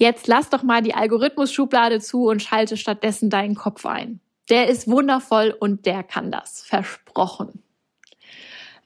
Jetzt 0.00 0.28
lass 0.28 0.48
doch 0.48 0.62
mal 0.62 0.80
die 0.80 0.94
Algorithmus-Schublade 0.94 2.00
zu 2.00 2.26
und 2.26 2.42
schalte 2.42 2.78
stattdessen 2.78 3.28
deinen 3.28 3.54
Kopf 3.54 3.84
ein. 3.84 4.18
Der 4.48 4.68
ist 4.68 4.88
wundervoll 4.88 5.54
und 5.60 5.84
der 5.84 6.02
kann 6.02 6.32
das. 6.32 6.62
Versprochen. 6.62 7.62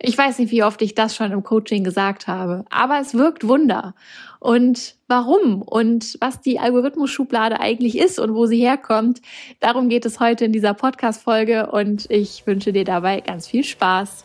Ich 0.01 0.19
weiß 0.19 0.41
nicht, 0.41 0.51
wie 0.51 0.65
oft 0.65 0.83
ich 0.83 0.97
das 0.97 1.15
schon 1.15 1.31
im 1.31 1.45
Coaching 1.45 1.85
gesagt 1.85 2.27
habe, 2.27 2.65
aber 2.69 2.99
es 2.99 3.15
wirkt 3.15 3.47
Wunder. 3.47 3.95
Und 4.41 4.97
warum 5.07 5.63
und 5.63 6.19
was 6.21 6.41
die 6.41 6.59
Algorithmus-Schublade 6.59 7.61
eigentlich 7.61 7.97
ist 7.97 8.19
und 8.19 8.35
wo 8.35 8.47
sie 8.47 8.59
herkommt, 8.59 9.23
darum 9.61 9.89
geht 9.89 10.05
es 10.07 10.19
heute 10.19 10.45
in 10.45 10.53
dieser 10.53 10.75
Podcast-Folge 10.75 11.71
und 11.71 12.11
ich 12.11 12.45
wünsche 12.45 12.73
dir 12.73 12.85
dabei 12.85 13.21
ganz 13.21 13.47
viel 13.47 13.63
Spaß. 13.63 14.25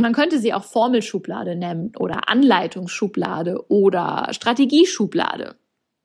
Man 0.00 0.12
könnte 0.12 0.38
sie 0.38 0.54
auch 0.54 0.64
Formelschublade 0.64 1.56
nennen 1.56 1.92
oder 1.98 2.28
Anleitungsschublade 2.28 3.68
oder 3.68 4.28
Strategieschublade. 4.30 5.56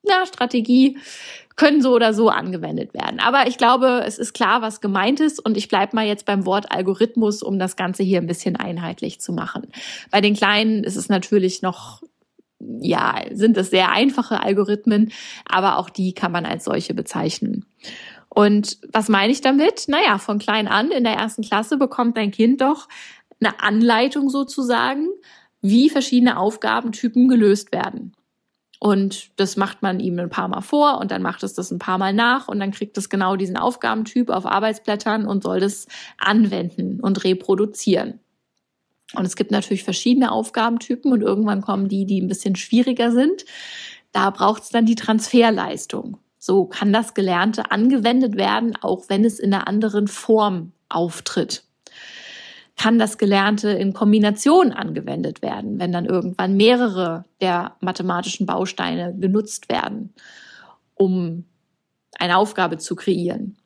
Ja, 0.05 0.25
Strategie 0.25 0.97
können 1.55 1.81
so 1.81 1.93
oder 1.93 2.13
so 2.13 2.29
angewendet 2.29 2.93
werden. 2.93 3.19
Aber 3.19 3.47
ich 3.47 3.57
glaube, 3.57 4.03
es 4.05 4.17
ist 4.17 4.33
klar, 4.33 4.61
was 4.61 4.81
gemeint 4.81 5.21
ist 5.21 5.39
und 5.39 5.55
ich 5.55 5.69
bleibe 5.69 5.95
mal 5.95 6.05
jetzt 6.05 6.25
beim 6.25 6.45
Wort 6.45 6.71
Algorithmus, 6.71 7.41
um 7.41 7.57
das 7.57 7.77
Ganze 7.77 8.03
hier 8.03 8.19
ein 8.19 8.27
bisschen 8.27 8.57
einheitlich 8.57 9.21
zu 9.21 9.31
machen. 9.31 9.67
Bei 10.11 10.19
den 10.19 10.35
Kleinen 10.35 10.83
ist 10.83 10.97
es 10.97 11.07
natürlich 11.07 11.61
noch 11.61 12.01
ja, 12.79 13.21
sind 13.31 13.57
es 13.57 13.69
sehr 13.69 13.91
einfache 13.91 14.41
Algorithmen, 14.41 15.11
aber 15.45 15.77
auch 15.77 15.89
die 15.89 16.13
kann 16.13 16.31
man 16.31 16.45
als 16.45 16.63
solche 16.63 16.93
bezeichnen. 16.93 17.65
Und 18.29 18.79
was 18.91 19.09
meine 19.09 19.31
ich 19.31 19.41
damit? 19.41 19.87
Naja, 19.87 20.17
von 20.17 20.39
klein 20.39 20.67
an 20.67 20.91
in 20.91 21.03
der 21.03 21.13
ersten 21.13 21.43
Klasse 21.43 21.77
bekommt 21.77 22.17
dein 22.17 22.31
Kind 22.31 22.61
doch 22.61 22.87
eine 23.45 23.61
Anleitung 23.61 24.29
sozusagen, 24.29 25.07
wie 25.61 25.89
verschiedene 25.89 26.37
Aufgabentypen 26.37 27.27
gelöst 27.27 27.71
werden. 27.71 28.13
Und 28.79 29.29
das 29.37 29.55
macht 29.55 29.81
man 29.81 30.01
ihm 30.01 30.19
ein 30.19 30.29
paar 30.29 30.49
Mal 30.49 30.59
vor 30.59 30.99
und 30.99 31.09
dann 31.09 31.21
macht 31.21 31.41
es 31.43 31.53
das 31.53 31.71
ein 31.71 31.79
paar 31.79 31.97
Mal 31.97 32.13
nach 32.13 32.49
und 32.49 32.59
dann 32.59 32.71
kriegt 32.71 32.97
es 32.97 33.07
genau 33.07 33.37
diesen 33.37 33.55
Aufgabentyp 33.55 34.29
auf 34.29 34.45
Arbeitsblättern 34.45 35.25
und 35.25 35.41
soll 35.41 35.61
das 35.61 35.87
anwenden 36.17 36.99
und 36.99 37.23
reproduzieren. 37.23 38.19
Und 39.15 39.25
es 39.25 39.37
gibt 39.37 39.51
natürlich 39.51 39.85
verschiedene 39.85 40.33
Aufgabentypen 40.33 41.13
und 41.13 41.21
irgendwann 41.21 41.61
kommen 41.61 41.87
die, 41.87 42.05
die 42.05 42.19
ein 42.19 42.27
bisschen 42.27 42.57
schwieriger 42.57 43.11
sind. 43.11 43.45
Da 44.11 44.29
braucht 44.31 44.63
es 44.63 44.69
dann 44.69 44.85
die 44.85 44.95
Transferleistung. 44.95 46.17
So 46.37 46.65
kann 46.65 46.91
das 46.91 47.13
Gelernte 47.13 47.71
angewendet 47.71 48.35
werden, 48.35 48.75
auch 48.81 49.05
wenn 49.07 49.23
es 49.23 49.39
in 49.39 49.53
einer 49.53 49.65
anderen 49.65 50.09
Form 50.09 50.73
auftritt. 50.89 51.63
Kann 52.75 52.99
das 52.99 53.17
Gelernte 53.17 53.69
in 53.69 53.93
Kombination 53.93 54.71
angewendet 54.71 55.41
werden, 55.41 55.79
wenn 55.79 55.91
dann 55.91 56.05
irgendwann 56.05 56.57
mehrere 56.57 57.25
der 57.39 57.75
mathematischen 57.79 58.45
Bausteine 58.45 59.15
genutzt 59.17 59.69
werden, 59.69 60.13
um 60.95 61.45
eine 62.17 62.37
Aufgabe 62.37 62.77
zu 62.77 62.95
kreieren. 62.95 63.57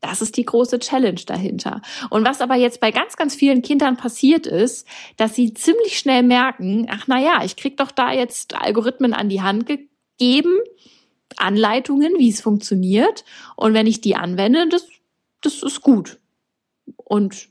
Das 0.00 0.22
ist 0.22 0.36
die 0.36 0.44
große 0.44 0.78
Challenge 0.78 1.20
dahinter. 1.26 1.80
Und 2.10 2.24
was 2.24 2.40
aber 2.40 2.54
jetzt 2.54 2.80
bei 2.80 2.90
ganz, 2.90 3.16
ganz 3.16 3.34
vielen 3.34 3.62
Kindern 3.62 3.96
passiert 3.96 4.46
ist, 4.46 4.86
dass 5.16 5.34
sie 5.34 5.54
ziemlich 5.54 5.98
schnell 5.98 6.22
merken, 6.22 6.86
ach 6.90 7.04
na 7.06 7.20
ja, 7.20 7.42
ich 7.44 7.56
krieg 7.56 7.76
doch 7.76 7.90
da 7.90 8.12
jetzt 8.12 8.54
Algorithmen 8.54 9.14
an 9.14 9.28
die 9.28 9.42
Hand 9.42 9.66
gegeben, 9.66 10.58
Anleitungen, 11.38 12.14
wie 12.18 12.28
es 12.28 12.40
funktioniert. 12.40 13.24
Und 13.56 13.74
wenn 13.74 13.86
ich 13.86 14.00
die 14.00 14.16
anwende, 14.16 14.68
das, 14.68 14.86
das 15.40 15.62
ist 15.62 15.80
gut. 15.80 16.18
Und 16.96 17.48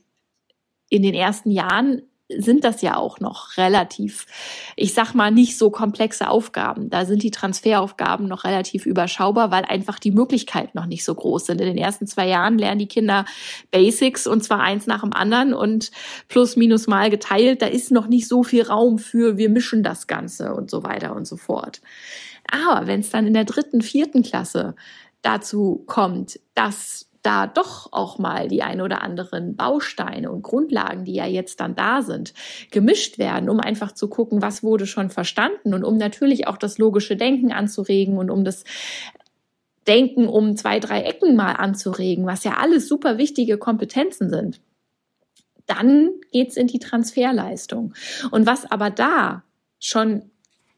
in 0.88 1.02
den 1.02 1.14
ersten 1.14 1.50
Jahren 1.50 2.02
sind 2.28 2.64
das 2.64 2.82
ja 2.82 2.96
auch 2.96 3.20
noch 3.20 3.56
relativ, 3.56 4.26
ich 4.74 4.94
sag 4.94 5.14
mal, 5.14 5.30
nicht 5.30 5.56
so 5.56 5.70
komplexe 5.70 6.28
Aufgaben. 6.28 6.90
Da 6.90 7.04
sind 7.04 7.22
die 7.22 7.30
Transferaufgaben 7.30 8.26
noch 8.26 8.44
relativ 8.44 8.84
überschaubar, 8.84 9.52
weil 9.52 9.64
einfach 9.64 9.98
die 10.00 10.10
Möglichkeiten 10.10 10.76
noch 10.76 10.86
nicht 10.86 11.04
so 11.04 11.14
groß 11.14 11.46
sind. 11.46 11.60
In 11.60 11.68
den 11.68 11.78
ersten 11.78 12.06
zwei 12.06 12.26
Jahren 12.26 12.58
lernen 12.58 12.80
die 12.80 12.88
Kinder 12.88 13.26
Basics 13.70 14.26
und 14.26 14.42
zwar 14.42 14.60
eins 14.60 14.86
nach 14.86 15.02
dem 15.02 15.12
anderen 15.12 15.54
und 15.54 15.92
plus 16.28 16.56
minus 16.56 16.88
mal 16.88 17.10
geteilt. 17.10 17.62
Da 17.62 17.66
ist 17.66 17.92
noch 17.92 18.08
nicht 18.08 18.26
so 18.26 18.42
viel 18.42 18.62
Raum 18.62 18.98
für, 18.98 19.36
wir 19.36 19.48
mischen 19.48 19.84
das 19.84 20.08
Ganze 20.08 20.52
und 20.54 20.68
so 20.68 20.82
weiter 20.82 21.14
und 21.14 21.28
so 21.28 21.36
fort. 21.36 21.80
Aber 22.50 22.86
wenn 22.88 23.00
es 23.00 23.10
dann 23.10 23.26
in 23.26 23.34
der 23.34 23.44
dritten, 23.44 23.82
vierten 23.82 24.22
Klasse 24.22 24.74
dazu 25.22 25.84
kommt, 25.86 26.40
dass 26.54 27.08
da 27.26 27.48
doch 27.48 27.92
auch 27.92 28.18
mal 28.18 28.46
die 28.46 28.62
ein 28.62 28.80
oder 28.80 29.02
anderen 29.02 29.56
Bausteine 29.56 30.30
und 30.30 30.42
Grundlagen, 30.42 31.04
die 31.04 31.14
ja 31.14 31.26
jetzt 31.26 31.58
dann 31.58 31.74
da 31.74 32.02
sind, 32.02 32.32
gemischt 32.70 33.18
werden, 33.18 33.50
um 33.50 33.58
einfach 33.58 33.90
zu 33.90 34.08
gucken, 34.08 34.42
was 34.42 34.62
wurde 34.62 34.86
schon 34.86 35.10
verstanden 35.10 35.74
und 35.74 35.82
um 35.82 35.96
natürlich 35.96 36.46
auch 36.46 36.56
das 36.56 36.78
logische 36.78 37.16
Denken 37.16 37.50
anzuregen 37.50 38.16
und 38.16 38.30
um 38.30 38.44
das 38.44 38.62
Denken 39.88 40.28
um 40.28 40.56
zwei, 40.56 40.78
drei 40.78 41.02
Ecken 41.02 41.34
mal 41.34 41.54
anzuregen, 41.54 42.26
was 42.26 42.44
ja 42.44 42.54
alles 42.58 42.88
super 42.88 43.18
wichtige 43.18 43.58
Kompetenzen 43.58 44.30
sind. 44.30 44.60
Dann 45.66 46.10
geht's 46.30 46.56
in 46.56 46.68
die 46.68 46.78
Transferleistung. 46.78 47.94
Und 48.30 48.46
was 48.46 48.70
aber 48.70 48.90
da 48.90 49.42
schon 49.80 50.30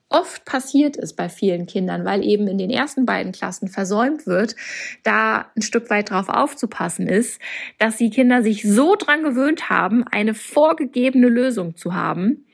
oft 0.09 0.45
passiert 0.45 0.97
ist 0.97 1.15
bei 1.15 1.29
vielen 1.29 1.67
Kindern, 1.67 2.05
weil 2.05 2.25
eben 2.25 2.49
in 2.49 2.59
den 2.59 2.71
ersten 2.71 3.05
beiden 3.05 3.33
Klassen 3.33 3.69
versäumt 3.69 4.27
wird, 4.27 4.57
da 5.03 5.51
ein 5.55 5.63
Stück 5.63 5.91
weit 5.91 6.11
drauf 6.11 6.29
aufzupassen 6.29 7.07
ist, 7.07 7.41
dass 7.79 7.97
die 7.97 8.11
Kinder 8.11 8.43
sich 8.43 8.63
so 8.63 8.97
dran 8.97 9.23
gewöhnt 9.23 9.69
haben, 9.69 10.05
eine 10.05 10.35
vorgegebene 10.35 11.29
Lösung 11.29 11.77
zu 11.77 11.95
haben, 11.95 12.47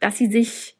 dass 0.00 0.18
sie 0.18 0.26
sich, 0.26 0.76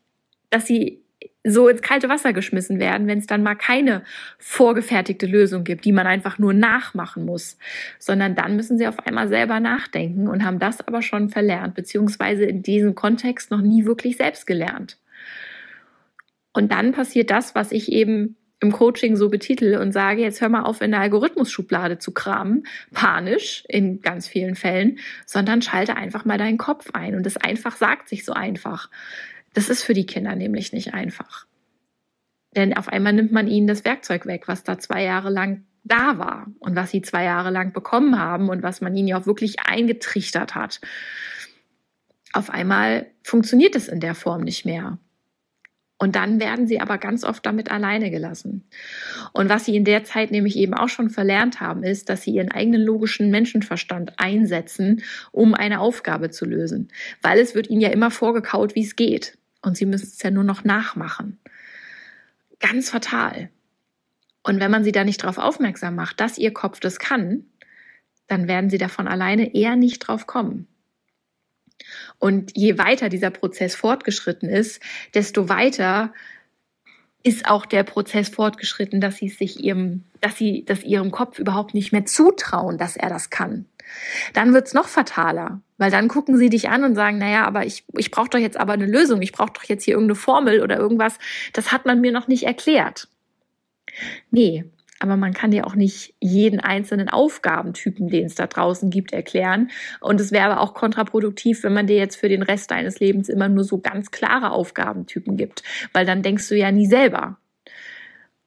dass 0.50 0.66
sie 0.66 1.02
so 1.44 1.68
ins 1.68 1.82
kalte 1.82 2.08
Wasser 2.08 2.32
geschmissen 2.32 2.78
werden, 2.78 3.06
wenn 3.08 3.18
es 3.18 3.26
dann 3.26 3.42
mal 3.42 3.56
keine 3.56 4.04
vorgefertigte 4.38 5.26
Lösung 5.26 5.64
gibt, 5.64 5.84
die 5.84 5.92
man 5.92 6.06
einfach 6.06 6.38
nur 6.38 6.52
nachmachen 6.52 7.24
muss, 7.24 7.58
sondern 7.98 8.34
dann 8.34 8.54
müssen 8.54 8.78
sie 8.78 8.86
auf 8.86 9.00
einmal 9.06 9.28
selber 9.28 9.58
nachdenken 9.58 10.28
und 10.28 10.44
haben 10.44 10.60
das 10.60 10.86
aber 10.86 11.02
schon 11.02 11.30
verlernt, 11.30 11.74
beziehungsweise 11.74 12.44
in 12.44 12.62
diesem 12.62 12.94
Kontext 12.94 13.50
noch 13.50 13.60
nie 13.60 13.86
wirklich 13.86 14.18
selbst 14.18 14.46
gelernt. 14.46 14.98
Und 16.52 16.72
dann 16.72 16.92
passiert 16.92 17.30
das, 17.30 17.54
was 17.54 17.72
ich 17.72 17.90
eben 17.90 18.36
im 18.62 18.70
Coaching 18.70 19.16
so 19.16 19.28
betitel 19.28 19.76
und 19.76 19.92
sage, 19.92 20.22
jetzt 20.22 20.40
hör 20.40 20.48
mal 20.48 20.62
auf, 20.62 20.80
in 20.80 20.92
der 20.92 21.00
Algorithmusschublade 21.00 21.98
zu 21.98 22.12
kramen, 22.12 22.64
panisch 22.92 23.64
in 23.68 24.00
ganz 24.00 24.28
vielen 24.28 24.54
Fällen, 24.54 24.98
sondern 25.26 25.62
schalte 25.62 25.96
einfach 25.96 26.24
mal 26.24 26.38
deinen 26.38 26.58
Kopf 26.58 26.90
ein. 26.92 27.16
Und 27.16 27.26
das 27.26 27.36
einfach 27.36 27.76
sagt 27.76 28.08
sich 28.08 28.24
so 28.24 28.32
einfach. 28.32 28.88
Das 29.52 29.68
ist 29.68 29.82
für 29.82 29.94
die 29.94 30.06
Kinder 30.06 30.36
nämlich 30.36 30.72
nicht 30.72 30.94
einfach. 30.94 31.46
Denn 32.54 32.76
auf 32.76 32.88
einmal 32.88 33.12
nimmt 33.12 33.32
man 33.32 33.48
ihnen 33.48 33.66
das 33.66 33.84
Werkzeug 33.84 34.26
weg, 34.26 34.46
was 34.46 34.62
da 34.62 34.78
zwei 34.78 35.02
Jahre 35.02 35.30
lang 35.30 35.64
da 35.84 36.18
war 36.18 36.46
und 36.60 36.76
was 36.76 36.90
sie 36.90 37.02
zwei 37.02 37.24
Jahre 37.24 37.50
lang 37.50 37.72
bekommen 37.72 38.18
haben 38.18 38.48
und 38.48 38.62
was 38.62 38.80
man 38.80 38.94
ihnen 38.94 39.08
ja 39.08 39.18
auch 39.18 39.26
wirklich 39.26 39.60
eingetrichtert 39.66 40.54
hat. 40.54 40.80
Auf 42.32 42.50
einmal 42.50 43.06
funktioniert 43.24 43.74
es 43.74 43.88
in 43.88 44.00
der 44.00 44.14
Form 44.14 44.42
nicht 44.42 44.64
mehr. 44.64 44.98
Und 46.02 46.16
dann 46.16 46.40
werden 46.40 46.66
sie 46.66 46.80
aber 46.80 46.98
ganz 46.98 47.22
oft 47.22 47.46
damit 47.46 47.70
alleine 47.70 48.10
gelassen. 48.10 48.64
Und 49.32 49.48
was 49.48 49.66
sie 49.66 49.76
in 49.76 49.84
der 49.84 50.02
Zeit 50.02 50.32
nämlich 50.32 50.56
eben 50.56 50.74
auch 50.74 50.88
schon 50.88 51.10
verlernt 51.10 51.60
haben, 51.60 51.84
ist, 51.84 52.08
dass 52.08 52.22
sie 52.22 52.32
ihren 52.32 52.50
eigenen 52.50 52.82
logischen 52.82 53.30
Menschenverstand 53.30 54.14
einsetzen, 54.16 55.04
um 55.30 55.54
eine 55.54 55.78
Aufgabe 55.78 56.30
zu 56.30 56.44
lösen. 56.44 56.88
Weil 57.22 57.38
es 57.38 57.54
wird 57.54 57.70
ihnen 57.70 57.80
ja 57.80 57.90
immer 57.90 58.10
vorgekaut, 58.10 58.74
wie 58.74 58.82
es 58.82 58.96
geht. 58.96 59.38
Und 59.60 59.76
sie 59.76 59.86
müssen 59.86 60.08
es 60.08 60.20
ja 60.20 60.32
nur 60.32 60.42
noch 60.42 60.64
nachmachen. 60.64 61.38
Ganz 62.58 62.90
fatal. 62.90 63.50
Und 64.42 64.58
wenn 64.58 64.72
man 64.72 64.82
sie 64.82 64.90
da 64.90 65.04
nicht 65.04 65.22
darauf 65.22 65.38
aufmerksam 65.38 65.94
macht, 65.94 66.18
dass 66.18 66.36
ihr 66.36 66.52
Kopf 66.52 66.80
das 66.80 66.98
kann, 66.98 67.44
dann 68.26 68.48
werden 68.48 68.70
sie 68.70 68.78
davon 68.78 69.06
alleine 69.06 69.54
eher 69.54 69.76
nicht 69.76 70.00
drauf 70.00 70.26
kommen. 70.26 70.66
Und 72.18 72.56
je 72.56 72.78
weiter 72.78 73.08
dieser 73.08 73.30
Prozess 73.30 73.74
fortgeschritten 73.74 74.48
ist, 74.48 74.80
desto 75.14 75.48
weiter 75.48 76.12
ist 77.22 77.48
auch 77.48 77.66
der 77.66 77.84
Prozess 77.84 78.28
fortgeschritten, 78.28 79.00
dass 79.00 79.16
sie 79.16 79.28
sich 79.28 79.62
ihrem, 79.62 80.04
dass 80.20 80.36
sie 80.36 80.64
das 80.64 80.82
ihrem 80.82 81.10
Kopf 81.10 81.38
überhaupt 81.38 81.74
nicht 81.74 81.92
mehr 81.92 82.04
zutrauen, 82.04 82.78
dass 82.78 82.96
er 82.96 83.08
das 83.08 83.30
kann. 83.30 83.66
Dann 84.32 84.54
wird's 84.54 84.74
noch 84.74 84.88
fataler, 84.88 85.60
weil 85.78 85.90
dann 85.90 86.08
gucken 86.08 86.36
sie 86.36 86.48
dich 86.48 86.68
an 86.70 86.84
und 86.84 86.94
sagen, 86.94 87.18
naja, 87.18 87.44
aber 87.44 87.66
ich, 87.66 87.84
ich 87.96 88.10
brauche 88.10 88.30
doch 88.30 88.38
jetzt 88.38 88.56
aber 88.56 88.72
eine 88.72 88.86
Lösung, 88.86 89.22
ich 89.22 89.32
brauche 89.32 89.52
doch 89.52 89.64
jetzt 89.64 89.84
hier 89.84 89.94
irgendeine 89.94 90.16
Formel 90.16 90.62
oder 90.62 90.78
irgendwas, 90.78 91.18
das 91.52 91.72
hat 91.72 91.86
man 91.86 92.00
mir 92.00 92.12
noch 92.12 92.28
nicht 92.28 92.44
erklärt. 92.44 93.08
Nee, 94.30 94.64
aber 95.02 95.16
man 95.16 95.32
kann 95.32 95.50
dir 95.50 95.66
auch 95.66 95.74
nicht 95.74 96.14
jeden 96.20 96.60
einzelnen 96.60 97.08
Aufgabentypen, 97.08 98.08
den 98.08 98.26
es 98.26 98.36
da 98.36 98.46
draußen 98.46 98.88
gibt, 98.88 99.12
erklären. 99.12 99.70
Und 100.00 100.20
es 100.20 100.30
wäre 100.30 100.44
aber 100.44 100.60
auch 100.60 100.74
kontraproduktiv, 100.74 101.64
wenn 101.64 101.72
man 101.72 101.88
dir 101.88 101.96
jetzt 101.96 102.16
für 102.16 102.28
den 102.28 102.42
Rest 102.42 102.70
deines 102.70 103.00
Lebens 103.00 103.28
immer 103.28 103.48
nur 103.48 103.64
so 103.64 103.78
ganz 103.78 104.12
klare 104.12 104.52
Aufgabentypen 104.52 105.36
gibt, 105.36 105.64
weil 105.92 106.06
dann 106.06 106.22
denkst 106.22 106.48
du 106.48 106.56
ja 106.56 106.70
nie 106.70 106.86
selber. 106.86 107.36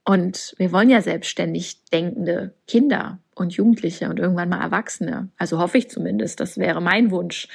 Und 0.05 0.55
wir 0.57 0.71
wollen 0.71 0.89
ja 0.89 1.01
selbstständig 1.01 1.83
denkende 1.91 2.53
Kinder 2.67 3.19
und 3.33 3.53
Jugendliche 3.53 4.07
und 4.07 4.19
irgendwann 4.19 4.49
mal 4.49 4.61
Erwachsene. 4.61 5.29
Also 5.37 5.59
hoffe 5.59 5.77
ich 5.77 5.89
zumindest. 5.89 6.39
Das 6.39 6.57
wäre 6.57 6.81
mein 6.81 7.11
Wunsch. 7.11 7.49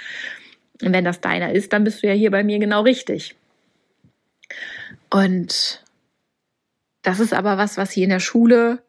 Und 0.82 0.93
wenn 0.93 1.05
das 1.05 1.23
deiner 1.23 1.53
ist, 1.53 1.73
dann 1.73 1.85
bist 1.85 2.03
du 2.03 2.06
ja 2.06 2.12
hier 2.12 2.31
bei 2.31 2.44
mir 2.44 2.58
genau 2.58 2.82
richtig. 2.82 3.35
Und 5.08 5.85
das 7.03 7.19
ist 7.19 7.32
aber 7.32 7.56
was, 7.56 7.79
was 7.79 7.93
hier 7.93 8.05
in 8.05 8.11
der 8.11 8.20
Schule 8.20 8.82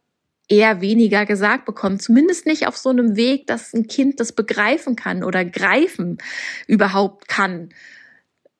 eher 0.51 0.81
weniger 0.81 1.25
gesagt 1.25 1.65
bekommen. 1.65 1.99
Zumindest 1.99 2.45
nicht 2.45 2.67
auf 2.67 2.77
so 2.77 2.89
einem 2.89 3.15
Weg, 3.15 3.47
dass 3.47 3.73
ein 3.73 3.87
Kind 3.87 4.19
das 4.19 4.33
begreifen 4.33 4.95
kann 4.95 5.23
oder 5.23 5.45
greifen 5.45 6.17
überhaupt 6.67 7.27
kann. 7.29 7.69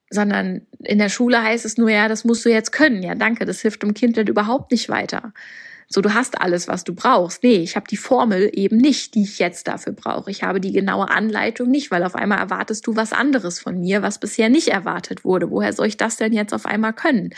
Sondern 0.10 0.68
in 0.80 1.00
der 1.00 1.10
Schule 1.10 1.44
heißt 1.44 1.66
es 1.66 1.78
nur, 1.78 1.90
ja, 1.90 2.08
das 2.08 2.24
musst 2.24 2.46
du 2.46 2.50
jetzt 2.50 2.72
können. 2.72 3.04
Ja, 3.04 3.16
danke, 3.16 3.46
das 3.46 3.62
hilft 3.62 3.84
dem 3.84 3.94
Kind 3.94 4.18
dann 4.18 4.28
überhaupt 4.28 4.72
nicht 4.72 4.90
weiter. 4.90 5.34
So, 5.94 6.00
du 6.00 6.14
hast 6.14 6.40
alles, 6.40 6.70
was 6.70 6.86
du 6.86 6.96
brauchst. 6.96 7.44
Nee, 7.44 7.58
ich 7.58 7.76
habe 7.76 7.86
die 7.90 7.98
Formel 7.98 8.50
eben 8.54 8.78
nicht, 8.78 9.14
die 9.14 9.24
ich 9.24 9.40
jetzt 9.40 9.68
dafür 9.68 9.92
brauche. 9.92 10.32
Ich 10.32 10.42
habe 10.42 10.62
die 10.62 10.72
genaue 10.72 11.10
Anleitung 11.10 11.70
nicht, 11.70 11.92
weil 11.92 12.06
auf 12.06 12.16
einmal 12.16 12.38
erwartest 12.38 12.88
du 12.88 12.96
was 12.96 13.12
anderes 13.12 13.60
von 13.60 13.78
mir, 13.78 14.02
was 14.02 14.18
bisher 14.18 14.48
nicht 14.48 14.70
erwartet 14.70 15.26
wurde. 15.26 15.52
Woher 15.52 15.74
soll 15.74 15.88
ich 15.88 15.98
das 15.98 16.16
denn 16.16 16.32
jetzt 16.32 16.54
auf 16.54 16.66
einmal 16.66 16.94
können? 16.94 17.32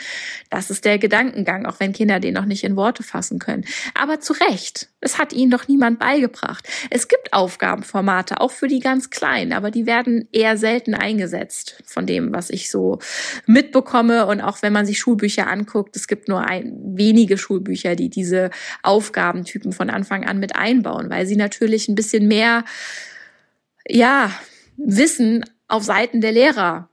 Das 0.50 0.70
ist 0.70 0.84
der 0.84 0.98
Gedankengang, 0.98 1.66
auch 1.66 1.80
wenn 1.80 1.92
Kinder 1.92 2.20
den 2.20 2.34
noch 2.34 2.44
nicht 2.44 2.62
in 2.62 2.76
Worte 2.76 3.02
fassen 3.02 3.40
können. 3.40 3.64
Aber 3.94 4.20
zu 4.20 4.34
Recht. 4.34 4.88
Es 5.00 5.18
hat 5.18 5.32
ihnen 5.32 5.50
doch 5.50 5.68
niemand 5.68 5.98
beigebracht. 5.98 6.66
Es 6.90 7.08
gibt 7.08 7.32
Aufgabenformate, 7.32 8.40
auch 8.40 8.52
für 8.52 8.68
die 8.68 8.80
ganz 8.80 9.10
Kleinen, 9.10 9.52
aber 9.52 9.70
die 9.70 9.84
werden 9.84 10.28
eher 10.32 10.56
selten 10.56 10.94
eingesetzt 10.94 11.82
von 11.84 12.06
dem, 12.06 12.32
was 12.32 12.48
ich 12.48 12.70
so 12.70 13.00
mitbekomme. 13.46 14.26
Und 14.26 14.40
auch 14.40 14.62
wenn 14.62 14.72
man 14.72 14.86
sich 14.86 14.98
Schulbücher 14.98 15.46
anguckt, 15.46 15.96
es 15.96 16.08
gibt 16.08 16.28
nur 16.28 16.40
ein, 16.40 16.72
wenige 16.94 17.36
Schulbücher, 17.36 17.96
die 17.96 18.08
diese 18.08 18.43
Aufgabentypen 18.82 19.72
von 19.72 19.90
Anfang 19.90 20.24
an 20.24 20.38
mit 20.38 20.56
einbauen, 20.56 21.10
weil 21.10 21.26
sie 21.26 21.36
natürlich 21.36 21.88
ein 21.88 21.94
bisschen 21.94 22.28
mehr, 22.28 22.64
ja, 23.86 24.30
Wissen 24.76 25.44
auf 25.68 25.84
Seiten 25.84 26.20
der 26.20 26.32
Lehrer 26.32 26.88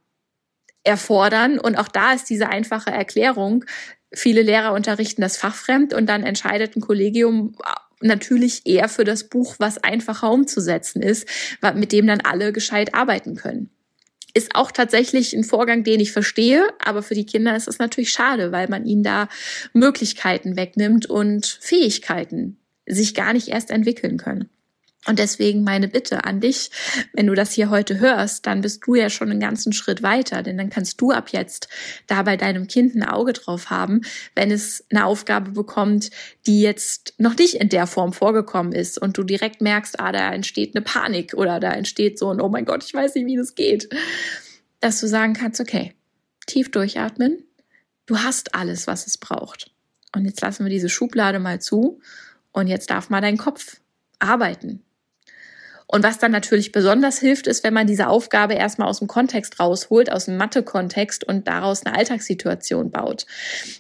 erfordern. 0.84 1.60
Und 1.60 1.78
auch 1.78 1.88
da 1.88 2.14
ist 2.14 2.30
diese 2.30 2.50
einfache 2.50 2.92
Erklärung, 2.92 3.66
viele 4.14 4.42
Lehrer 4.42 4.74
unterrichten 4.74 5.22
das 5.22 5.38
fachfremd 5.38 5.94
und 5.94 6.08
dann 6.08 6.24
entscheidet 6.24 6.76
ein 6.76 6.82
Kollegium 6.82 7.56
natürlich 8.02 8.66
eher 8.66 8.90
für 8.90 9.04
das 9.04 9.30
Buch, 9.30 9.56
was 9.60 9.78
einfacher 9.84 10.32
umzusetzen 10.32 11.02
ist, 11.02 11.28
mit 11.76 11.92
dem 11.92 12.08
dann 12.08 12.22
alle 12.22 12.52
gescheit 12.52 12.94
arbeiten 12.94 13.36
können 13.36 13.70
ist 14.34 14.56
auch 14.56 14.72
tatsächlich 14.72 15.34
ein 15.34 15.44
Vorgang, 15.44 15.84
den 15.84 16.00
ich 16.00 16.12
verstehe, 16.12 16.68
aber 16.84 17.04
für 17.04 17.16
die 17.16 17.26
Kinder 17.26 17.56
ist 17.56 17.68
es 17.68 17.80
natürlich 17.80 18.12
schade, 18.12 18.52
weil 18.52 18.68
man 18.68 18.86
ihnen 18.86 19.04
da 19.04 19.28
Möglichkeiten 19.74 20.56
wegnimmt 20.56 21.06
und 21.06 21.46
Fähigkeiten 21.46 22.58
sich 22.86 23.14
gar 23.14 23.34
nicht 23.34 23.50
erst 23.50 23.72
entwickeln 23.72 24.18
können. 24.18 24.50
Und 25.08 25.18
deswegen 25.18 25.64
meine 25.64 25.88
Bitte 25.88 26.26
an 26.26 26.42
dich, 26.42 26.70
wenn 27.14 27.26
du 27.26 27.34
das 27.34 27.54
hier 27.54 27.72
heute 27.72 28.00
hörst, 28.00 28.46
dann 28.46 28.62
bist 28.62 28.86
du 28.86 28.94
ja 28.94 29.10
schon 29.10 29.32
einen 29.32 29.40
ganzen 29.40 29.74
Schritt 29.74 30.04
weiter, 30.04 30.44
denn 30.44 30.60
dann 30.60 30.70
kannst 30.70 31.02
du 31.02 31.10
ab 31.12 31.30
jetzt 31.30 31.70
da 32.06 32.22
bei 32.22 32.38
deinem 32.38 32.68
Kind 32.68 32.94
ein 32.94 33.04
Auge 33.04 33.34
drauf 33.34 33.72
haben, 33.72 34.02
wenn 34.36 34.52
es 34.52 34.86
eine 34.92 35.06
Aufgabe 35.06 35.52
bekommt, 35.52 36.12
die 36.46 36.62
jetzt 36.62 37.16
noch 37.18 37.36
nicht 37.36 37.56
in 37.56 37.70
der 37.70 37.88
Form 37.88 38.14
vorgekommen 38.14 38.74
ist 38.74 39.02
und 39.02 39.18
du 39.18 39.24
direkt 39.24 39.60
merkst, 39.60 40.00
ah, 40.00 40.12
da 40.12 40.32
entsteht 40.34 40.76
eine 40.76 40.84
Panik 40.84 41.34
oder 41.34 41.60
da 41.60 41.72
entsteht 41.72 42.20
so 42.20 42.32
ein, 42.32 42.40
oh 42.40 42.50
mein 42.50 42.66
Gott, 42.66 42.84
ich 42.84 42.94
weiß 42.94 43.16
nicht, 43.16 43.26
wie 43.26 43.38
das 43.38 43.56
geht, 43.56 43.90
dass 44.82 45.00
du 45.00 45.08
sagen 45.08 45.34
kannst, 45.34 45.60
okay, 45.60 45.96
tief 46.46 46.70
durchatmen, 46.70 47.44
du 48.06 48.20
hast 48.20 48.54
alles, 48.54 48.86
was 48.86 49.08
es 49.08 49.18
braucht. 49.18 49.72
Und 50.16 50.26
jetzt 50.26 50.42
lassen 50.42 50.64
wir 50.64 50.70
diese 50.70 50.90
Schublade 50.90 51.40
mal 51.40 51.60
zu 51.60 52.02
und 52.52 52.68
jetzt 52.68 52.92
darf 52.92 53.10
mal 53.10 53.22
dein 53.22 53.38
Kopf 53.38 53.82
arbeiten 54.20 54.84
und 55.92 56.04
was 56.04 56.20
dann 56.20 56.32
natürlich 56.32 56.72
besonders 56.72 57.20
hilft, 57.20 57.48
ist, 57.48 57.64
wenn 57.64 57.74
man 57.74 57.86
diese 57.86 58.08
Aufgabe 58.08 58.54
erstmal 58.54 58.88
aus 58.88 59.00
dem 59.00 59.08
Kontext 59.08 59.60
rausholt, 59.60 60.12
aus 60.12 60.26
dem 60.26 60.38
Mathe-Kontext 60.38 61.26
und 61.26 61.48
daraus 61.48 61.86
eine 61.86 61.98
Alltagssituation 61.98 62.92
baut. 62.92 63.26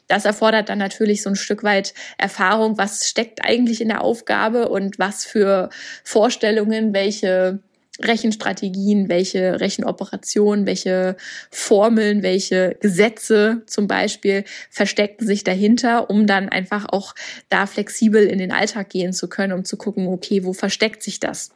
Das 0.08 0.26
erfordert 0.26 0.68
dann 0.68 0.78
natürlich 0.78 1.24
so 1.24 1.30
ein 1.30 1.36
Stück 1.36 1.64
weit 1.64 1.94
Erfahrung, 2.18 2.78
was 2.78 3.08
steckt 3.08 3.46
eigentlich 3.46 3.80
in 3.80 3.88
der 3.88 4.02
Aufgabe 4.02 4.68
und 4.68 5.00
was 5.00 5.24
für 5.24 5.70
Vorstellungen, 6.04 6.94
welche 6.94 7.60
Rechenstrategien, 8.00 9.08
welche 9.08 9.60
Rechenoperationen, 9.60 10.66
welche 10.66 11.16
Formeln, 11.50 12.24
welche 12.24 12.76
Gesetze 12.82 13.62
zum 13.68 13.88
Beispiel 13.88 14.44
verstecken 14.70 15.26
sich 15.26 15.44
dahinter, 15.44 16.10
um 16.10 16.28
dann 16.28 16.50
einfach 16.50 16.88
auch 16.90 17.16
da 17.50 17.68
flexibel 17.68 18.26
in 18.26 18.40
den 18.40 18.52
Alltag 18.52 18.90
gehen 18.90 19.14
zu 19.14 19.30
können, 19.30 19.54
um 19.54 19.66
zu 19.66 19.78
gucken, 19.78 20.08
okay, 20.08 20.44
wo 20.44 20.54
versteckt 20.54 21.04
sich 21.04 21.20
das? 21.20 21.52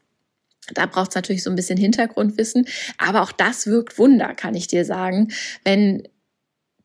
Da 0.73 0.85
braucht 0.85 1.09
es 1.09 1.15
natürlich 1.15 1.44
so 1.44 1.50
ein 1.50 1.56
bisschen 1.56 1.77
Hintergrundwissen, 1.77 2.65
aber 2.97 3.21
auch 3.21 3.31
das 3.31 3.67
wirkt 3.67 3.97
Wunder, 3.97 4.33
kann 4.33 4.56
ich 4.56 4.67
dir 4.67 4.85
sagen, 4.85 5.29
wenn 5.63 6.07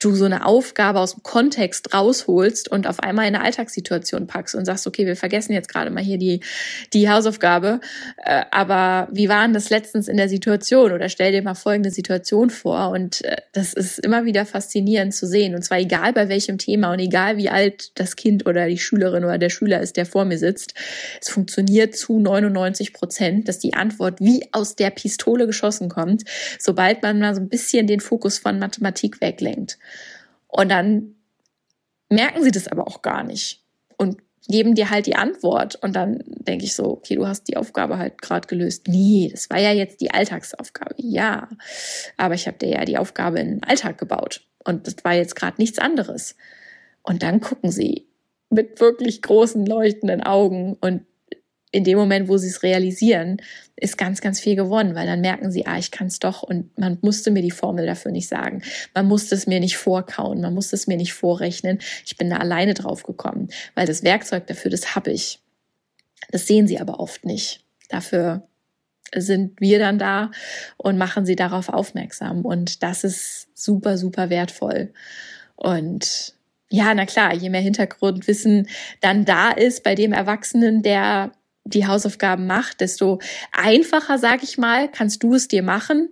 du 0.00 0.14
so 0.14 0.24
eine 0.24 0.46
Aufgabe 0.46 0.98
aus 0.98 1.14
dem 1.14 1.22
Kontext 1.22 1.94
rausholst 1.94 2.70
und 2.70 2.86
auf 2.86 3.00
einmal 3.00 3.28
in 3.28 3.34
eine 3.34 3.44
Alltagssituation 3.44 4.26
packst 4.26 4.54
und 4.54 4.64
sagst, 4.64 4.86
okay, 4.86 5.06
wir 5.06 5.14
vergessen 5.14 5.52
jetzt 5.52 5.68
gerade 5.68 5.90
mal 5.90 6.02
hier 6.02 6.18
die, 6.18 6.40
die 6.94 7.08
Hausaufgabe, 7.08 7.80
äh, 8.16 8.44
aber 8.50 9.08
wie 9.12 9.28
waren 9.28 9.52
das 9.52 9.68
letztens 9.68 10.08
in 10.08 10.16
der 10.16 10.28
Situation? 10.28 10.92
Oder 10.92 11.10
stell 11.10 11.32
dir 11.32 11.42
mal 11.42 11.54
folgende 11.54 11.90
Situation 11.90 12.48
vor. 12.48 12.90
Und 12.90 13.22
äh, 13.24 13.36
das 13.52 13.74
ist 13.74 13.98
immer 13.98 14.24
wieder 14.24 14.46
faszinierend 14.46 15.14
zu 15.14 15.26
sehen. 15.26 15.54
Und 15.54 15.62
zwar 15.62 15.78
egal 15.78 16.14
bei 16.14 16.28
welchem 16.28 16.56
Thema 16.56 16.92
und 16.92 16.98
egal 16.98 17.36
wie 17.36 17.50
alt 17.50 17.92
das 17.98 18.16
Kind 18.16 18.46
oder 18.46 18.66
die 18.68 18.78
Schülerin 18.78 19.24
oder 19.24 19.38
der 19.38 19.50
Schüler 19.50 19.80
ist, 19.80 19.98
der 19.98 20.06
vor 20.06 20.24
mir 20.24 20.38
sitzt, 20.38 20.74
es 21.20 21.28
funktioniert 21.28 21.94
zu 21.94 22.18
99 22.18 22.94
Prozent, 22.94 23.48
dass 23.48 23.58
die 23.58 23.74
Antwort 23.74 24.20
wie 24.20 24.48
aus 24.52 24.76
der 24.76 24.90
Pistole 24.90 25.46
geschossen 25.46 25.90
kommt, 25.90 26.24
sobald 26.58 27.02
man 27.02 27.18
mal 27.18 27.34
so 27.34 27.40
ein 27.42 27.50
bisschen 27.50 27.86
den 27.86 28.00
Fokus 28.00 28.38
von 28.38 28.58
Mathematik 28.58 29.20
weglenkt. 29.20 29.78
Und 30.50 30.70
dann 30.70 31.16
merken 32.08 32.42
sie 32.42 32.50
das 32.50 32.68
aber 32.68 32.86
auch 32.86 33.02
gar 33.02 33.22
nicht 33.22 33.64
und 33.96 34.18
geben 34.48 34.74
dir 34.74 34.90
halt 34.90 35.06
die 35.06 35.16
Antwort. 35.16 35.76
Und 35.76 35.94
dann 35.94 36.22
denke 36.26 36.64
ich 36.64 36.74
so, 36.74 36.84
okay, 36.84 37.14
du 37.14 37.26
hast 37.26 37.48
die 37.48 37.56
Aufgabe 37.56 37.98
halt 37.98 38.20
gerade 38.20 38.48
gelöst. 38.48 38.88
Nee, 38.88 39.28
das 39.30 39.48
war 39.50 39.58
ja 39.58 39.72
jetzt 39.72 40.00
die 40.00 40.10
Alltagsaufgabe. 40.10 40.94
Ja, 40.96 41.48
aber 42.16 42.34
ich 42.34 42.46
habe 42.46 42.58
dir 42.58 42.70
ja 42.70 42.84
die 42.84 42.98
Aufgabe 42.98 43.38
in 43.40 43.48
den 43.48 43.62
Alltag 43.62 43.98
gebaut. 43.98 44.42
Und 44.64 44.86
das 44.86 44.96
war 45.04 45.14
jetzt 45.14 45.36
gerade 45.36 45.56
nichts 45.58 45.78
anderes. 45.78 46.36
Und 47.02 47.22
dann 47.22 47.40
gucken 47.40 47.70
sie 47.70 48.08
mit 48.50 48.80
wirklich 48.80 49.22
großen 49.22 49.64
leuchtenden 49.64 50.22
Augen 50.22 50.76
und 50.80 51.06
in 51.72 51.84
dem 51.84 51.98
Moment, 51.98 52.28
wo 52.28 52.36
sie 52.36 52.48
es 52.48 52.62
realisieren, 52.62 53.40
ist 53.76 53.96
ganz, 53.96 54.20
ganz 54.20 54.40
viel 54.40 54.56
gewonnen, 54.56 54.94
weil 54.94 55.06
dann 55.06 55.20
merken 55.20 55.50
sie, 55.50 55.66
ah, 55.66 55.78
ich 55.78 55.90
kann 55.90 56.08
es 56.08 56.18
doch 56.18 56.42
und 56.42 56.76
man 56.78 56.98
musste 57.00 57.30
mir 57.30 57.42
die 57.42 57.50
Formel 57.50 57.86
dafür 57.86 58.10
nicht 58.10 58.28
sagen. 58.28 58.62
Man 58.94 59.06
musste 59.06 59.34
es 59.34 59.46
mir 59.46 59.60
nicht 59.60 59.76
vorkauen, 59.76 60.40
man 60.40 60.52
musste 60.52 60.76
es 60.76 60.86
mir 60.86 60.96
nicht 60.96 61.12
vorrechnen. 61.12 61.78
Ich 62.04 62.16
bin 62.16 62.30
da 62.30 62.38
alleine 62.38 62.74
drauf 62.74 63.04
gekommen, 63.04 63.48
weil 63.74 63.86
das 63.86 64.02
Werkzeug 64.02 64.46
dafür, 64.46 64.70
das 64.70 64.94
habe 64.94 65.12
ich. 65.12 65.40
Das 66.30 66.46
sehen 66.46 66.66
sie 66.66 66.78
aber 66.78 67.00
oft 67.00 67.24
nicht. 67.24 67.64
Dafür 67.88 68.46
sind 69.14 69.60
wir 69.60 69.78
dann 69.78 69.98
da 69.98 70.30
und 70.76 70.98
machen 70.98 71.26
sie 71.26 71.36
darauf 71.36 71.68
aufmerksam. 71.68 72.44
Und 72.44 72.82
das 72.82 73.04
ist 73.04 73.48
super, 73.54 73.96
super 73.96 74.30
wertvoll. 74.30 74.92
Und 75.56 76.34
ja, 76.68 76.94
na 76.94 77.06
klar, 77.06 77.34
je 77.34 77.50
mehr 77.50 77.60
Hintergrundwissen 77.60 78.68
dann 79.00 79.24
da 79.24 79.50
ist 79.50 79.82
bei 79.82 79.94
dem 79.94 80.12
Erwachsenen, 80.12 80.82
der 80.82 81.32
die 81.74 81.86
Hausaufgaben 81.86 82.46
macht, 82.46 82.80
desto 82.80 83.20
einfacher, 83.52 84.18
sag 84.18 84.42
ich 84.42 84.58
mal, 84.58 84.90
kannst 84.90 85.22
du 85.22 85.34
es 85.34 85.48
dir 85.48 85.62
machen, 85.62 86.10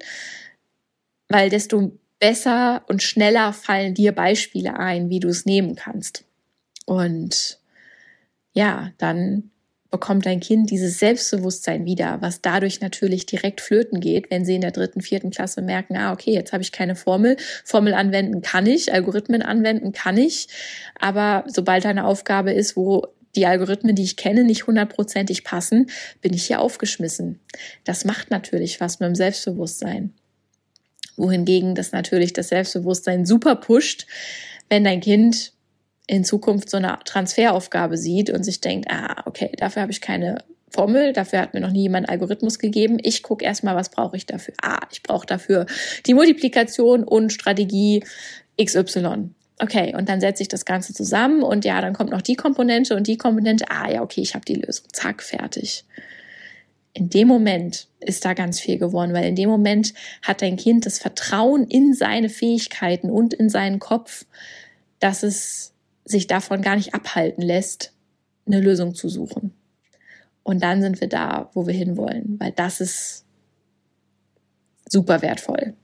weil 1.29 1.51
desto 1.51 1.93
besser 2.19 2.85
und 2.89 3.03
schneller 3.03 3.53
fallen 3.53 3.95
dir 3.95 4.13
Beispiele 4.13 4.79
ein, 4.79 5.09
wie 5.11 5.21
du 5.21 5.29
es 5.29 5.47
nehmen 5.47 5.77
kannst. 5.77 6.25
Und 6.87 7.59
ja, 8.53 8.91
dann 8.99 9.51
bekommt 9.91 10.27
dein 10.27 10.41
Kind 10.41 10.71
dieses 10.71 10.99
Selbstbewusstsein 10.99 11.87
wieder, 11.87 12.21
was 12.21 12.43
dadurch 12.43 12.81
natürlich 12.81 13.25
direkt 13.25 13.61
flöten 13.61 14.01
geht, 14.01 14.31
wenn 14.31 14.45
sie 14.45 14.55
in 14.55 14.61
der 14.61 14.71
dritten, 14.71 15.01
vierten 15.01 15.31
Klasse 15.31 15.63
merken, 15.63 15.97
ah, 15.97 16.13
okay, 16.13 16.33
jetzt 16.33 16.53
habe 16.53 16.63
ich 16.63 16.73
keine 16.73 16.95
Formel. 16.95 17.37
Formel 17.65 17.95
anwenden 17.95 18.43
kann 18.43 18.67
ich, 18.67 18.93
Algorithmen 18.93 19.41
anwenden 19.41 19.93
kann 19.93 20.19
ich. 20.19 20.49
Aber 20.99 21.45
sobald 21.47 21.87
eine 21.87 22.05
Aufgabe 22.05 22.53
ist, 22.53 22.77
wo 22.77 23.07
die 23.37 23.47
Algorithmen, 23.47 23.95
die 23.95 24.05
ich 24.05 24.17
kenne, 24.17 24.45
nicht 24.45 24.67
hundertprozentig 24.67 25.45
passen, 25.45 25.91
bin 26.21 26.35
ich 26.35 26.47
hier 26.47 26.61
aufgeschmissen. 26.61 27.41
Das 27.85 28.05
macht 28.05 28.31
natürlich 28.31 28.81
was 28.81 29.01
mit 29.01 29.09
dem 29.09 29.15
Selbstbewusstsein. 29.15 30.15
Wohingegen 31.17 31.75
das 31.75 31.93
natürlich 31.93 32.33
das 32.33 32.49
Selbstbewusstsein 32.49 33.27
super 33.27 33.57
pusht, 33.57 34.07
wenn 34.69 34.85
dein 34.85 35.01
Kind 35.01 35.53
in 36.07 36.25
Zukunft 36.25 36.71
so 36.71 36.79
eine 36.79 36.99
Transferaufgabe 37.05 37.97
sieht 37.97 38.31
und 38.31 38.43
sich 38.43 38.61
denkt, 38.61 38.91
ah, 38.91 39.23
okay, 39.27 39.53
dafür 39.57 39.83
habe 39.83 39.93
ich 39.93 40.01
keine 40.01 40.39
Formel, 40.71 41.13
dafür 41.13 41.41
hat 41.41 41.55
mir 41.55 41.61
noch 41.61 41.71
nie 41.71 41.83
jemand 41.83 42.09
Algorithmus 42.09 42.59
gegeben. 42.59 42.99
Ich 43.03 43.23
gucke 43.23 43.45
erstmal, 43.45 43.77
was 43.77 43.91
brauche 43.91 44.17
ich 44.17 44.27
dafür? 44.27 44.55
Ah, 44.63 44.81
ich 44.91 45.03
brauche 45.03 45.27
dafür 45.27 45.67
die 46.07 46.15
Multiplikation 46.15 47.05
und 47.05 47.33
Strategie 47.33 48.05
XY. 48.63 49.31
Okay, 49.61 49.95
und 49.97 50.09
dann 50.09 50.21
setze 50.21 50.43
ich 50.43 50.49
das 50.49 50.65
Ganze 50.65 50.95
zusammen 50.95 51.43
und 51.43 51.65
ja, 51.65 51.81
dann 51.81 51.93
kommt 51.93 52.11
noch 52.11 52.23
die 52.23 52.37
Komponente 52.37 52.95
und 52.95 53.07
die 53.09 53.17
Komponente. 53.17 53.65
Ah 53.71 53.91
ja, 53.91 54.03
okay, 54.03 54.21
ich 54.21 54.35
habe 54.35 54.45
die 54.45 54.55
Lösung. 54.55 54.87
Zack, 54.93 55.23
fertig. 55.23 55.85
In 56.93 57.11
dem 57.11 57.29
Moment 57.29 57.89
ist 58.01 58.25
da 58.25 58.35
ganz 58.35 58.61
viel 58.61 58.79
geworden, 58.79 59.13
weil 59.13 59.27
in 59.27 59.37
dem 59.37 59.49
Moment 59.49 59.95
hat 60.23 60.43
dein 60.43 60.57
Kind 60.57 60.87
das 60.87 60.99
Vertrauen 60.99 61.67
in 61.67 61.93
seine 61.93 62.29
Fähigkeiten 62.29 63.11
und 63.11 63.35
in 63.35 63.49
seinen 63.49 63.79
Kopf, 63.81 64.27
dass 65.01 65.23
es 65.23 65.73
sich 66.05 66.27
davon 66.27 66.63
gar 66.63 66.77
nicht 66.77 66.95
abhalten 66.95 67.43
lässt, 67.43 67.93
eine 68.47 68.61
Lösung 68.61 68.95
zu 68.95 69.09
suchen. 69.09 69.53
Und 70.43 70.63
dann 70.63 70.81
sind 70.81 71.01
wir 71.01 71.09
da, 71.09 71.51
wo 71.53 71.67
wir 71.67 71.75
hinwollen, 71.75 72.37
weil 72.39 72.53
das 72.53 72.81
ist 72.81 73.25
super 74.89 75.21
wertvoll. 75.21 75.75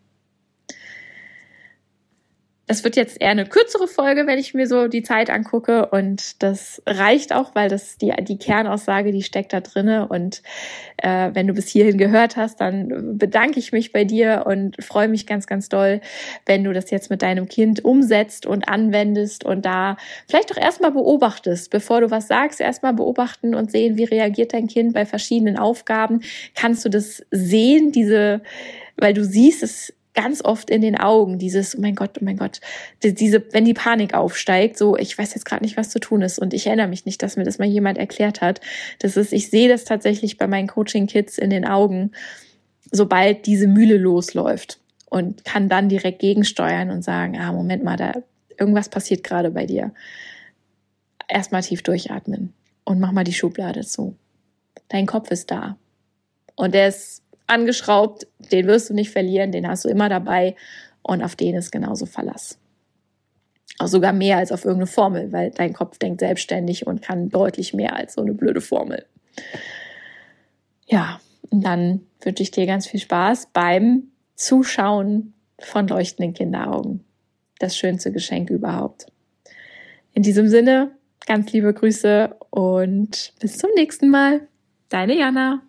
Das 2.67 2.83
wird 2.83 2.97
jetzt 2.97 3.21
eher 3.21 3.31
eine 3.31 3.45
kürzere 3.45 3.87
Folge, 3.87 4.27
wenn 4.27 4.39
ich 4.39 4.55
mir 4.55 4.67
so 4.67 4.89
die 4.89 5.03
Zeit 5.03 5.29
angucke. 5.29 5.87
Und 5.87 6.43
das 6.43 6.83
reicht 6.87 7.35
auch, 7.35 7.55
weil 7.55 7.69
das 7.69 7.99
die, 7.99 8.11
die 8.23 8.39
Kernaussage, 8.39 9.13
die 9.13 9.23
steckt 9.23 9.53
da 9.53 9.61
drinne. 9.61 10.09
Und 10.09 10.43
äh, 10.97 11.31
wenn 11.35 11.47
du 11.47 11.53
bis 11.53 11.69
hierhin 11.69 11.99
gehört 11.99 12.37
hast, 12.37 12.63
dann 12.63 13.19
bedanke 13.19 13.59
ich 13.59 13.73
mich 13.73 13.93
bei 13.93 14.05
dir 14.05 14.45
und 14.47 14.83
freue 14.83 15.09
mich 15.09 15.27
ganz, 15.27 15.47
ganz 15.47 15.69
doll, 15.69 16.01
wenn 16.47 16.65
du 16.65 16.73
das 16.73 16.91
jetzt 16.91 17.11
mit 17.11 17.21
deinem 17.21 17.49
Kind 17.49 17.85
umsetzt 17.85 18.47
und 18.47 18.67
anwendest 18.67 19.45
und 19.45 19.67
da 19.67 19.99
vielleicht 20.27 20.51
auch 20.53 20.61
erstmal 20.61 20.93
beobachtest, 20.93 21.71
bevor 21.71 22.01
du 22.01 22.11
was 22.11 22.29
sagst, 22.29 22.63
erstmal 22.63 22.95
beobachten 22.95 23.55
und 23.55 23.71
sehen, 23.71 23.99
wie 23.99 24.05
reagiert 24.05 24.55
dein 24.55 24.69
Kind 24.69 24.95
bei 24.95 25.05
verschiedenen 25.05 25.59
Aufgaben. 25.59 26.23
Kannst 26.55 26.83
du 26.87 26.89
das 26.89 27.27
sehen, 27.31 27.93
diese, 27.93 28.41
weil 28.97 29.13
du 29.13 29.23
siehst 29.23 29.63
es 29.63 29.93
ganz 30.15 30.43
oft 30.43 30.71
in 30.71 30.81
den 30.81 30.97
Augen, 30.97 31.39
dieses, 31.39 31.77
oh 31.77 31.81
mein 31.81 31.95
Gott, 31.95 32.13
oh 32.21 32.25
mein 32.25 32.37
Gott, 32.37 32.61
diese, 33.03 33.43
wenn 33.53 33.65
die 33.65 33.75
Panik 33.75 34.15
aufsteigt, 34.15 34.79
so, 34.79 34.97
ich 34.97 35.19
weiß 35.19 35.35
jetzt 35.35 35.45
gerade 35.45 35.65
nicht, 35.65 35.77
was 35.77 35.91
zu 35.91 35.99
tun 35.99 36.23
ist 36.23 36.39
und 36.39 36.55
ich 36.55 36.67
erinnere 36.67 36.89
mich 36.89 37.05
nicht, 37.05 37.23
dass 37.23 37.37
mir 37.37 37.45
das 37.45 37.59
mal 37.59 37.69
jemand 37.69 37.99
erklärt 37.99 38.41
hat. 38.41 38.61
Das 39.01 39.17
ist, 39.17 39.33
ich 39.33 39.51
sehe 39.51 39.69
das 39.69 39.85
tatsächlich 39.85 40.39
bei 40.39 40.47
meinen 40.47 40.69
Coaching-Kids 40.69 41.39
in 41.39 41.51
den 41.51 41.67
Augen, 41.67 42.13
sobald 42.91 43.47
diese 43.47 43.67
Mühle 43.67 43.99
losläuft 43.99 44.79
und 45.11 45.45
kann 45.45 45.69
dann 45.69 45.89
direkt 45.89 46.21
gegensteuern 46.21 46.91
und 46.91 47.03
sagen, 47.03 47.39
ah, 47.39 47.53
Moment 47.53 47.83
mal, 47.83 47.97
da, 47.97 48.13
irgendwas 48.59 48.89
passiert 48.89 49.25
gerade 49.25 49.51
bei 49.51 49.67
dir. 49.67 49.93
Erstmal 51.27 51.63
tief 51.63 51.83
durchatmen 51.83 52.53
und 52.85 53.01
mach 53.01 53.13
mal 53.13 53.25
die 53.25 53.33
Schublade 53.33 53.85
zu. 53.85 54.15
Dein 54.89 55.07
Kopf 55.07 55.31
ist 55.31 55.51
da. 55.51 55.77
Und 56.57 56.75
der 56.75 56.89
ist 56.89 57.24
angeschraubt, 57.47 58.27
den 58.53 58.67
wirst 58.67 58.91
du 58.91 58.95
nicht 58.95 59.11
verlieren, 59.11 59.53
den 59.53 59.69
hast 59.69 59.85
du 59.85 59.89
immer 59.89 60.09
dabei 60.09 60.57
und 61.03 61.23
auf 61.23 61.37
den 61.37 61.55
ist 61.55 61.71
genauso 61.71 62.07
Verlass. 62.07 62.59
Auch 63.79 63.89
sogar 63.89 64.13
mehr 64.13 64.39
als 64.39 64.53
auf 64.53 64.65
irgendeine 64.65 64.87
Formel, 64.87 65.33
weil 65.33 65.51
dein 65.51 65.73
Kopf 65.73 65.99
denkt 65.99 66.21
selbstständig 66.21 66.87
und 66.87 67.03
kann 67.03 67.29
deutlich 67.29 67.75
mehr 67.75 67.97
als 67.97 68.15
so 68.15 68.23
eine 68.23 68.33
blöde 68.33 68.61
Formel. 68.61 69.05
Ja, 70.87 71.21
und 71.51 71.65
dann 71.65 72.07
wünsche 72.21 72.43
ich 72.43 72.51
dir 72.51 72.67
ganz 72.67 72.87
viel 72.87 73.01
Spaß 73.01 73.49
beim 73.53 74.05
Zuschauen 74.37 75.35
von 75.59 75.89
leuchtenden 75.89 76.35
Kinderaugen. 76.35 77.05
Das 77.59 77.77
schönste 77.77 78.13
Geschenk 78.13 78.51
überhaupt. 78.51 79.07
In 80.13 80.23
diesem 80.23 80.49
Sinne, 80.49 80.93
ganz 81.27 81.53
liebe 81.53 81.73
Grüße 81.73 82.37
und 82.51 83.33
bis 83.41 83.59
zum 83.59 83.71
nächsten 83.75 84.09
Mal. 84.09 84.47
Deine 84.89 85.17
Jana. 85.17 85.63